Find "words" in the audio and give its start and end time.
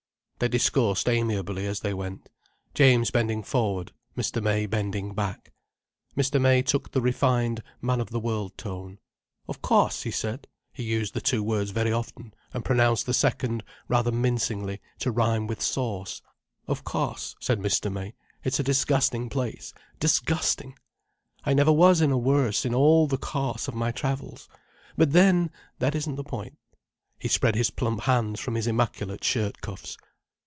11.43-11.69